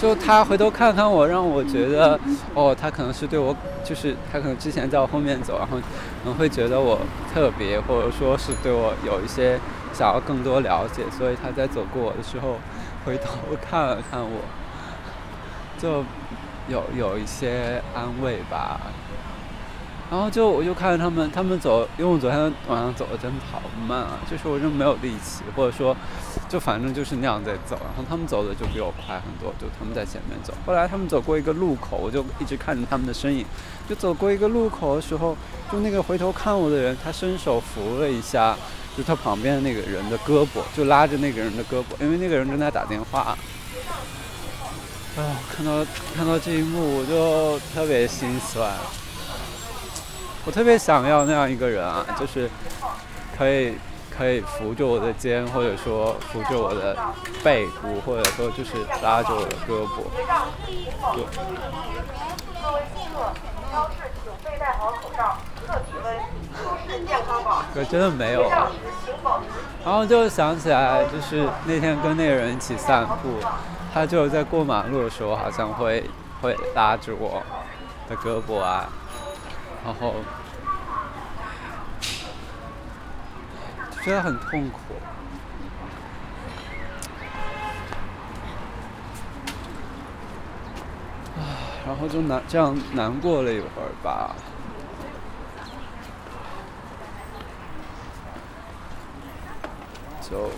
[0.00, 2.20] 就他回头看看我，让我觉得
[2.54, 5.84] 哦，他可能是对我，就是他可能之前在我后面走，然后可
[6.24, 6.98] 能会觉得我
[7.32, 9.60] 特别，或者说是对我有一些
[9.92, 12.56] 想要更多了解，所以他在走过我的时候
[13.04, 14.40] 回头看了看我，
[15.78, 16.02] 就
[16.68, 18.80] 有有一些安慰吧。
[20.10, 25.96] 然后就我就看着他们，他们走，因为我昨天晚上走的真的好慢啊，就是我真没有力气，或者说，
[26.54, 27.76] 就反正就是那样在走。
[27.82, 30.54] 然后他们走的就比我快很多，就他们在前面走。
[30.64, 33.44] 后来他们走过一个路口，我就一直看着他们的身影。
[33.88, 35.36] 就走过一个路口的时候，
[35.72, 38.56] 就那个回头看我的人，他伸手扶了一下，
[38.96, 43.36] 就他旁边那个人的胳膊，就拉着那个人的胳膊，因为那个人正在打电话。
[45.16, 45.84] 啊，看到
[46.16, 48.70] 看到这一幕，我就特别心酸。
[50.46, 52.48] 我特别想要那样一个人啊，就是
[53.36, 53.74] 可以
[54.16, 56.96] 可以扶着我的肩，或者说扶着我的
[57.42, 60.04] 背部，或者说就是拉着我的胳膊。
[61.14, 61.24] 对。
[62.62, 63.32] 各位顾客，
[63.72, 65.36] 超市请佩戴好口罩，
[65.66, 66.16] 测体温，
[66.54, 67.62] 出示健康宝。
[67.74, 68.48] 可真的没有。
[69.84, 73.38] 然后就想起来，就是那天跟那个人一起散步，
[73.92, 76.08] 他就在过马路的时候，好像会
[76.40, 77.42] 会拉着我
[78.08, 78.88] 的胳膊啊。
[79.84, 80.14] 然后
[84.04, 84.78] 觉得很痛苦，
[91.38, 91.40] 啊，
[91.86, 94.36] 然后就难这样难过了一会儿吧，
[100.20, 100.50] 就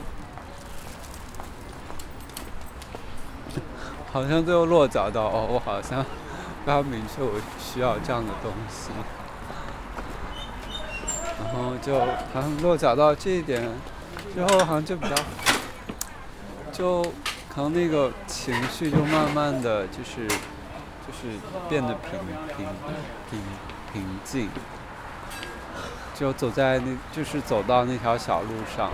[4.13, 6.05] 好像最后落脚到哦，我好像。
[6.65, 8.91] 非常明确，我需要这样的东西，
[11.83, 13.63] 就好像落脚到这一点
[14.35, 15.15] 之后，好像就比较，
[16.73, 17.03] 就
[17.49, 22.19] 可能那个情绪就慢慢的就是就是变得平
[22.57, 22.67] 平
[23.31, 23.41] 平
[23.93, 24.49] 平静，
[26.15, 28.91] 就走在那，就是走到那条小路上，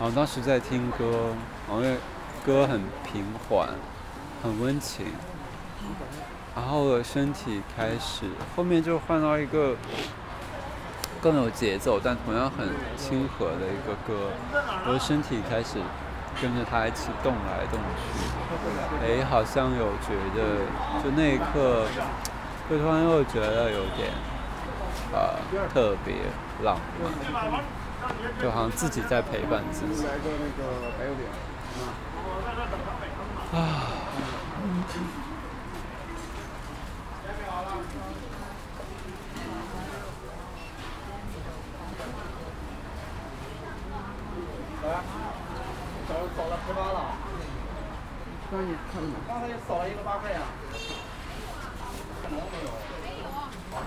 [0.00, 1.34] 然后当时在听歌，
[1.68, 1.82] 然后
[2.44, 3.68] 歌很平缓，
[4.42, 5.06] 很温情。
[6.56, 8.24] 然后我的身体开始，
[8.56, 9.76] 后面就换到一个
[11.26, 14.30] 更有节奏，但同样很亲和的一个歌，
[14.86, 15.76] 我的身体开始
[16.40, 18.02] 跟着它一起动来动去。
[19.02, 20.62] 哎，好像有觉得，
[21.02, 21.88] 就那一刻，
[22.70, 24.12] 会突然又觉得有点
[25.12, 25.34] 呃
[25.74, 26.14] 特别
[26.62, 26.78] 浪
[27.32, 27.60] 漫，
[28.40, 30.06] 就好像自己在陪伴自己。
[33.52, 33.58] 啊。
[46.08, 47.00] 找找了十八了，
[48.48, 48.66] 刚才
[49.26, 50.40] 刚才少了一个八块呀。
[52.22, 52.70] 可能没有。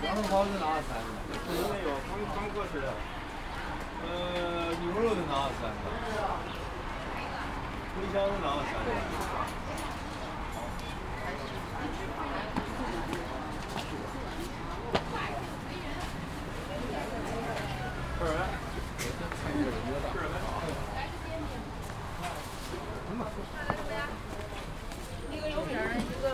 [0.04, 2.88] 羊肉包是拿了三个，可能没有，刚刚过去的。
[4.02, 4.08] 呃，
[4.82, 5.84] 牛肉的拿了三个，
[7.96, 8.88] 茴香的拿了三个。
[25.32, 26.26] 一个油饼，一个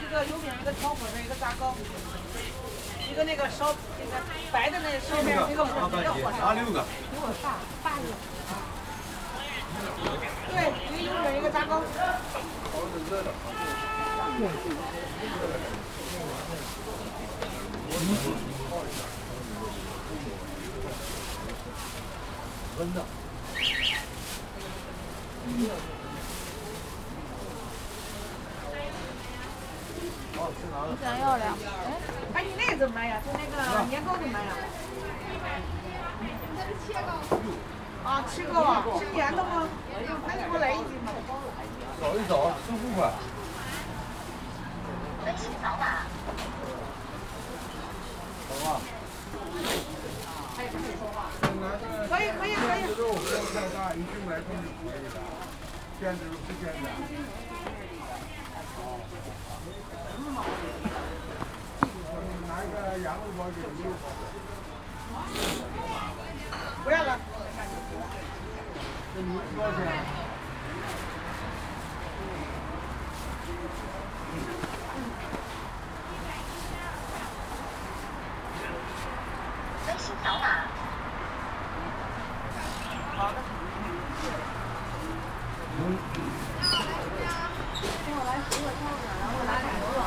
[0.00, 1.74] 一个油饼，一个炒火腿，一个炸糕，
[3.10, 4.12] 一个那个烧那个
[4.52, 6.52] 白的那个烧饼，一个火一个火烧。
[6.52, 6.84] 六个？
[7.10, 8.12] 给我大大一个。
[10.52, 10.56] 对，
[10.94, 11.82] 一个油饼，一个炸糕。
[22.78, 23.02] 真的。
[25.50, 25.66] 你
[31.02, 31.54] 想要两？
[31.54, 31.56] 哎，
[32.34, 33.20] 哎，你那个怎么办呀？
[33.24, 33.54] 就那个
[33.88, 34.52] 年糕怎么办呀？
[38.04, 38.84] 啊，切糕啊？
[39.00, 39.66] 是甜的吗？
[40.26, 41.10] 那你给我来一斤吧。
[42.00, 43.12] 找一找，支付款。
[45.26, 45.84] 微信扫码。
[48.48, 48.80] 好吧。
[52.08, 52.80] 可以可以可以。
[56.00, 56.32] 兼职不
[56.62, 56.76] 兼职。
[62.46, 62.74] 拿一个
[63.04, 63.78] 羊肉包给你。
[66.84, 67.18] 不要了。
[69.56, 69.78] 多少钱？
[79.86, 80.44] 微信扫码。
[83.16, 83.34] 好的。
[88.06, 89.98] 给我来十个烧饼，然后来俩牛肉。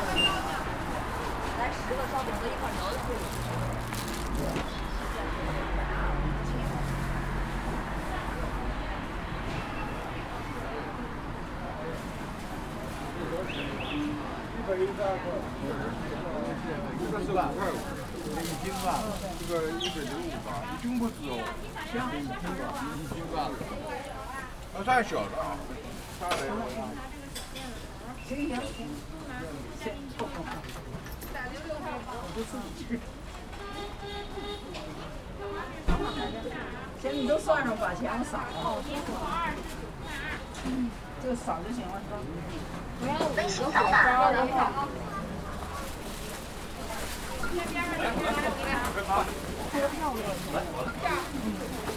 [1.58, 2.96] 来十个烧饼和一块牛肉。
[14.52, 15.24] 一百一十二块。
[16.98, 17.74] 这个是两块五，
[18.24, 18.86] 这一斤吧，
[19.38, 21.30] 这个一百零五吧，一斤不止哦，
[21.92, 22.62] 这一斤吧，
[22.96, 23.36] 一斤吧。
[25.02, 25.58] 那太小了啊，
[26.20, 26.36] 太
[28.28, 28.86] 行行行，
[29.82, 29.84] 行，
[30.16, 30.28] 凑合。
[31.34, 32.88] 我就自己吃。
[37.02, 38.44] 行，你都算上，把钱我扫了。
[40.66, 40.88] 嗯，
[41.20, 42.16] 这个扫就行了，是吧？
[43.00, 43.92] 不要微信扫码。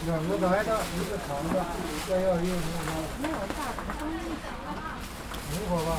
[0.06, 1.66] 两个白的，一个长的，
[2.08, 2.88] 再要一个什么？
[3.24, 4.14] 没有大的东西。
[5.52, 5.90] 一会儿吧。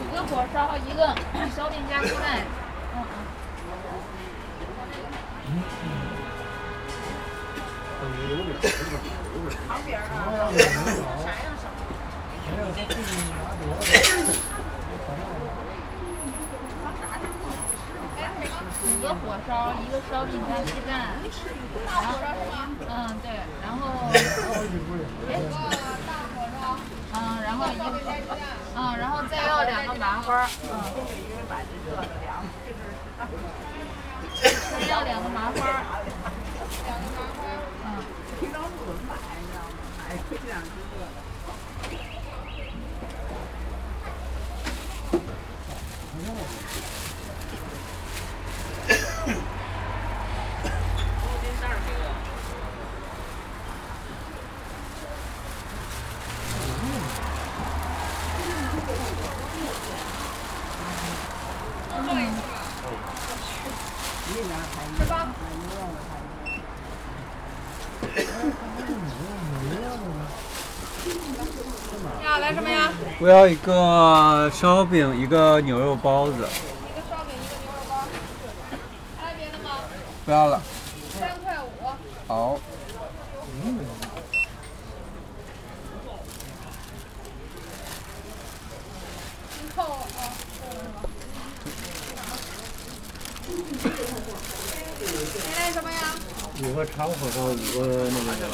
[0.00, 1.00] 五个火烧，一个
[1.54, 2.24] 烧饼加鸡蛋。
[2.96, 2.96] 嗯
[9.68, 10.04] 旁边啊，
[11.22, 11.64] 啥样烧？
[18.84, 20.92] 五个火烧，一个烧饼加鸡蛋，
[21.86, 22.18] 然后，
[22.88, 22.92] 嗯
[23.22, 23.26] 对，
[23.62, 23.82] 然后，
[25.28, 25.32] 哎，
[27.14, 27.82] 嗯，然后一个，
[28.76, 30.70] 嗯，然后再要两个麻花，嗯，
[34.94, 37.42] 要两个麻花，两个麻花，
[37.84, 37.86] 嗯，
[38.38, 39.74] 平常不怎么买，你知道吗？
[39.98, 41.06] 买这两只热的。
[72.24, 72.92] 要来什么呀？
[73.24, 76.34] 我要一个烧饼，一个牛肉包子。
[76.34, 76.46] 一个
[77.08, 78.04] 烧饼，一个牛肉包。
[79.16, 79.70] 还有别的吗？
[80.26, 80.60] 不要了。
[81.18, 81.68] 三块五。
[82.28, 82.60] 好。
[83.62, 83.78] 您
[89.74, 89.94] 扣啊，扣了
[90.52, 90.58] 是
[90.92, 91.00] 吧？
[95.46, 95.98] 您来什么呀？
[96.62, 97.56] 五个长火烧，五个
[98.10, 98.44] 那个。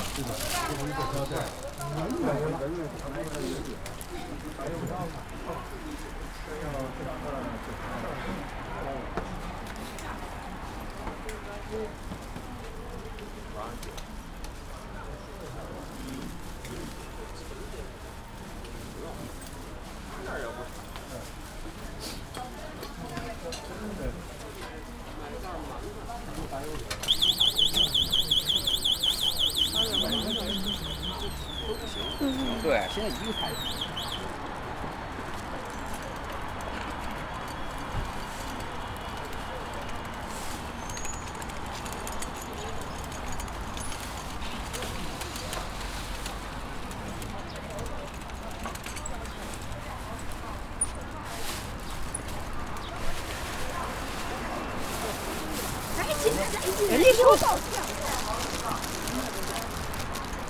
[32.62, 33.56] 对，现在一个牌子。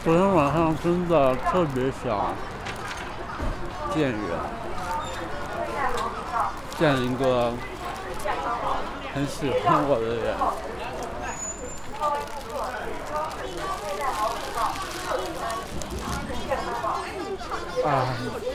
[0.03, 2.35] 昨天晚上真的特别想
[3.95, 4.19] 见人，
[6.79, 7.53] 见一个
[9.15, 10.35] 很喜欢我的人。
[17.85, 18.50] 啊。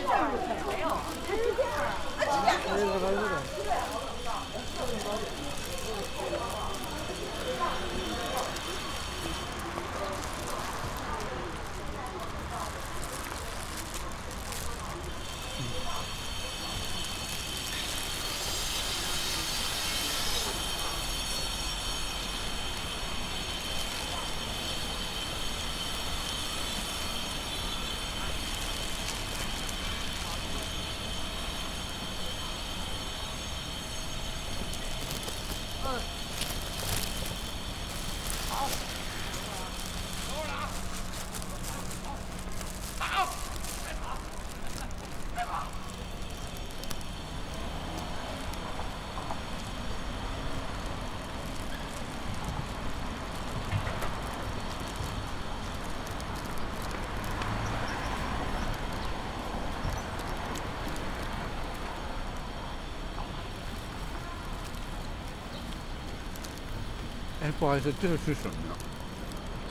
[67.66, 68.78] 不好意思，这个是什么呀？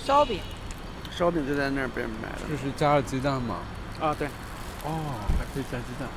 [0.05, 0.40] 烧饼。
[1.12, 2.40] 烧饼就在那边买的。
[2.51, 3.59] 这是加了鸡蛋吗？
[4.01, 4.26] 啊，对。
[4.82, 6.09] 哦，还可以加鸡蛋。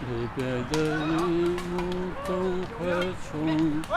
[0.00, 0.74] 离别的
[1.06, 1.28] 一
[1.68, 1.72] 幕
[2.24, 2.28] 都
[2.78, 2.80] 会
[3.30, 3.32] 重
[3.86, 3.92] 现。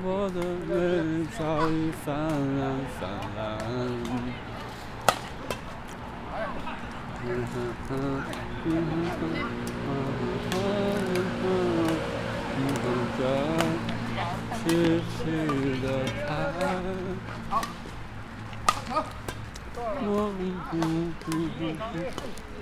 [0.00, 0.36] 我的
[0.68, 0.72] 泪
[1.36, 1.72] 早已
[2.04, 2.06] 泛
[2.58, 2.60] 滥
[3.00, 3.00] 泛
[3.36, 3.36] 滥。
[7.24, 7.52] 嗯哼
[7.88, 7.90] 哼，
[8.64, 9.20] 嗯哼，
[9.84, 10.20] 嗯哼
[11.42, 11.44] 哼，
[12.56, 12.84] 嗯哼
[13.18, 13.20] 着
[14.54, 14.62] 痴
[15.10, 15.18] 痴
[15.82, 15.84] 的
[16.26, 16.28] 盼。
[20.00, 21.62] 我嗯嗯嗯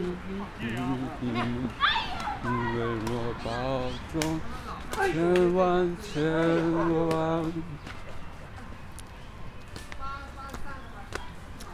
[0.01, 0.81] 嗯
[1.21, 3.11] 嗯，为我
[3.43, 3.49] 保
[4.13, 4.15] 重
[5.13, 5.61] 千万
[6.01, 6.13] 千
[7.09, 7.11] 万。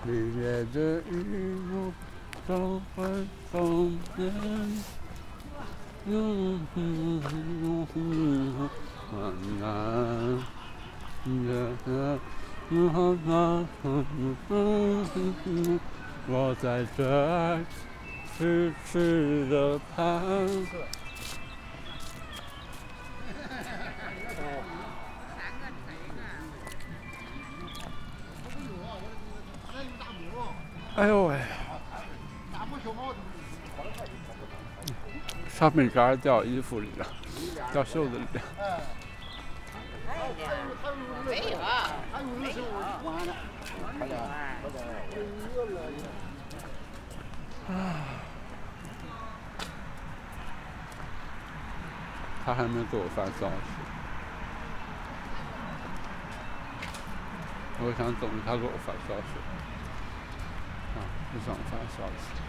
[0.05, 1.13] 离别的雨
[1.71, 1.93] 幕
[2.47, 2.51] 都
[2.97, 3.05] 会
[3.53, 4.21] 重现。
[6.07, 8.69] 嗯嗯嗯嗯，
[9.13, 9.15] 晚
[9.63, 9.67] 安，
[12.75, 14.07] 嗯哼哼哼
[14.49, 15.81] 哼哼哼，
[16.27, 17.61] 我在这
[18.39, 20.23] 痴痴的盼。
[30.97, 31.39] 哎呦喂！
[35.51, 37.07] 上面杆掉衣服里了，
[37.71, 38.41] 掉袖子里了。
[40.09, 41.91] 没有啊，没有啊。
[52.45, 53.55] 他还没给我发消息，
[57.79, 59.39] 我想等他给我发消息。
[60.99, 61.01] 啊，
[61.33, 62.43] 不想发消息。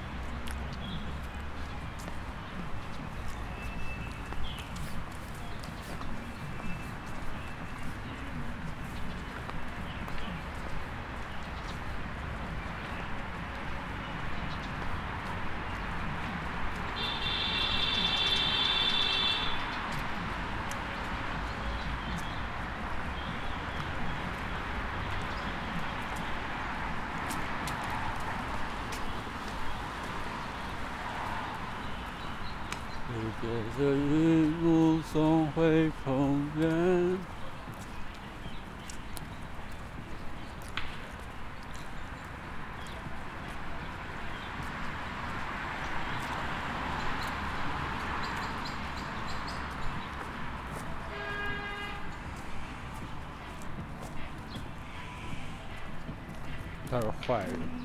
[33.75, 37.17] 着一路送回重圆。
[56.93, 57.82] 他是坏人。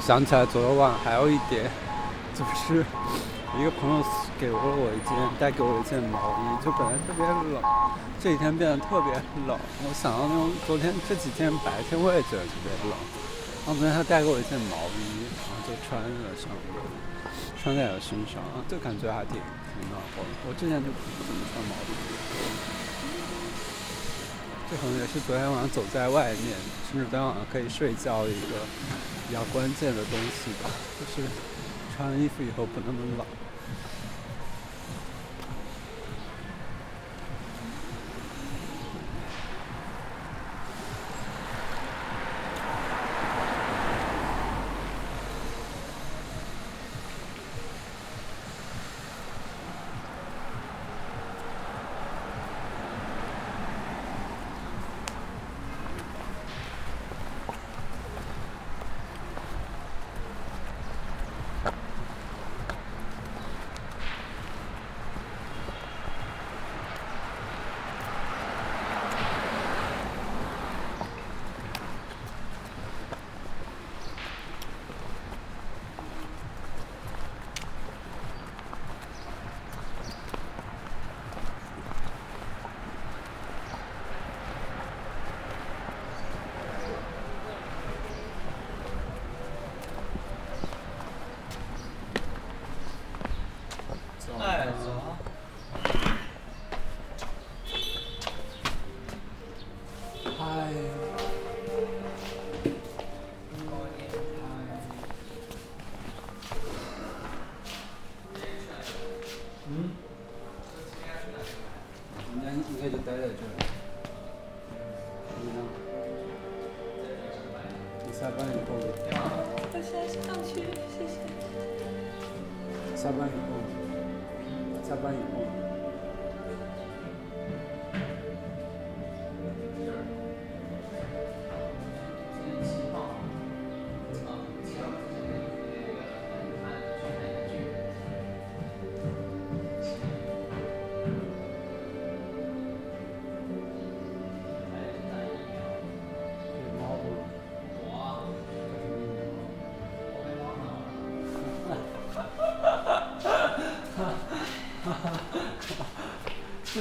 [0.00, 1.70] 想起来昨晚还有一点，
[2.34, 2.84] 就是
[3.58, 4.04] 一个朋友
[4.40, 7.60] 给了我一件，带给我一件毛衣，就本来特别冷，
[8.22, 9.12] 这几天变得特别
[9.44, 9.58] 冷。
[9.84, 12.96] 我想到那种昨天这几天白天我也觉得特别冷，
[13.66, 16.48] 然后昨天他带给我一件毛衣，然后就穿在上，
[17.60, 20.30] 穿在了身上，就感觉还挺挺暖和的。
[20.48, 21.92] 我之前就不怎么穿毛衣，
[24.70, 26.56] 这可能也是昨天晚上走在外面，
[26.88, 28.64] 甚至昨天晚上可以睡觉一个。
[29.28, 31.28] 比较关键的东西吧，就是
[31.94, 33.26] 穿了衣服以后不那么冷。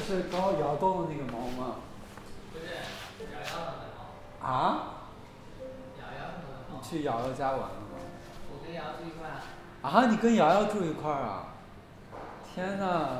[0.07, 1.75] 是刚刚摇动的那个猫吗？
[2.53, 2.65] 不是，
[3.33, 4.47] 瑶瑶的猫。
[4.47, 5.03] 啊？
[5.99, 6.37] 瑶瑶的
[6.71, 6.79] 猫。
[6.79, 7.99] 你去瑶瑶家玩了吗？
[8.49, 9.27] 我跟瑶瑶住一块。
[9.81, 11.47] 啊，你跟瑶瑶住一块儿啊？
[12.55, 13.16] 天呐，